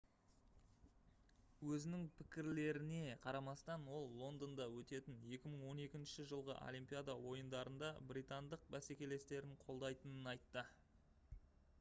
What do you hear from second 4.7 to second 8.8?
өтетін 2012 жылғы олимпиада ойындарында британдық